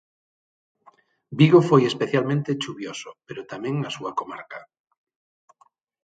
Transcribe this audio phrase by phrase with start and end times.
[1.39, 4.59] Vigo foi especialmente chuvioso, pero tamén a súa comarca.